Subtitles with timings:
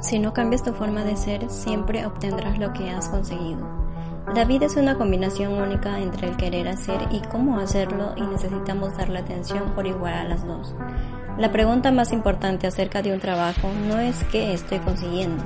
[0.00, 3.68] Si no cambias tu forma de ser, siempre obtendrás lo que has conseguido.
[4.34, 8.96] La vida es una combinación única entre el querer hacer y cómo hacerlo y necesitamos
[8.96, 10.74] darle atención por igual a las dos.
[11.36, 15.42] La pregunta más importante acerca de un trabajo no es qué estoy consiguiendo,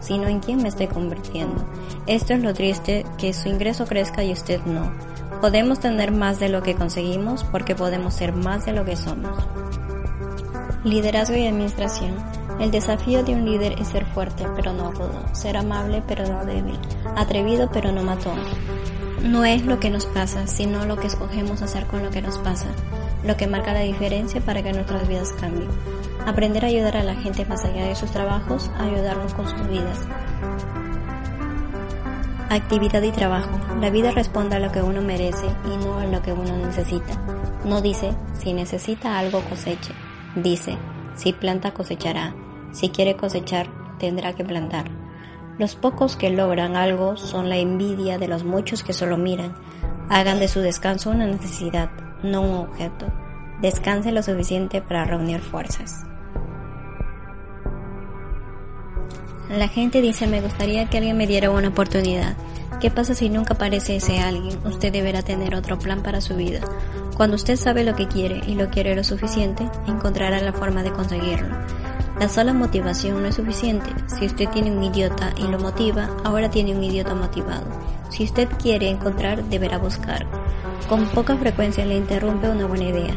[0.00, 1.66] sino en quién me estoy convirtiendo.
[2.06, 4.92] Esto es lo triste, que su ingreso crezca y usted no.
[5.40, 9.36] Podemos tener más de lo que conseguimos porque podemos ser más de lo que somos.
[10.84, 12.37] Liderazgo y administración.
[12.60, 16.44] El desafío de un líder es ser fuerte pero no rudo, ser amable pero no
[16.44, 16.78] débil,
[17.16, 18.40] atrevido pero no matón.
[19.22, 22.38] No es lo que nos pasa, sino lo que escogemos hacer con lo que nos
[22.38, 22.66] pasa,
[23.24, 25.68] lo que marca la diferencia para que nuestras vidas cambien.
[26.26, 30.00] Aprender a ayudar a la gente más allá de sus trabajos, ayudarnos con sus vidas.
[32.50, 33.50] Actividad y trabajo.
[33.80, 37.14] La vida responde a lo que uno merece y no a lo que uno necesita.
[37.64, 39.92] No dice, si necesita algo coseche.
[40.34, 40.78] Dice,
[41.14, 42.34] si planta cosechará.
[42.72, 44.90] Si quiere cosechar, tendrá que plantar.
[45.58, 49.54] Los pocos que logran algo son la envidia de los muchos que solo miran.
[50.08, 51.90] Hagan de su descanso una necesidad,
[52.22, 53.06] no un objeto.
[53.60, 56.04] Descanse lo suficiente para reunir fuerzas.
[59.50, 62.36] La gente dice me gustaría que alguien me diera una oportunidad.
[62.80, 64.56] ¿Qué pasa si nunca aparece ese alguien?
[64.64, 66.60] Usted deberá tener otro plan para su vida.
[67.16, 70.92] Cuando usted sabe lo que quiere y lo quiere lo suficiente, encontrará la forma de
[70.92, 71.56] conseguirlo.
[72.20, 73.90] La sola motivación no es suficiente.
[74.06, 77.64] Si usted tiene un idiota y lo motiva, ahora tiene un idiota motivado.
[78.08, 80.26] Si usted quiere encontrar, deberá buscar.
[80.88, 83.16] Con poca frecuencia le interrumpe una buena idea.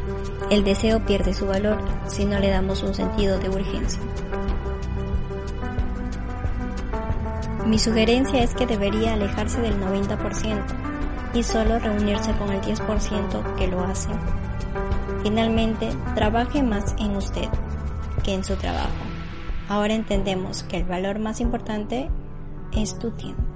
[0.51, 3.99] El deseo pierde su valor si no le damos un sentido de urgencia.
[7.65, 10.63] Mi sugerencia es que debería alejarse del 90%
[11.33, 14.09] y solo reunirse con el 10% que lo hace.
[15.23, 17.49] Finalmente, trabaje más en usted
[18.23, 18.89] que en su trabajo.
[19.69, 22.09] Ahora entendemos que el valor más importante
[22.73, 23.50] es tu tiempo.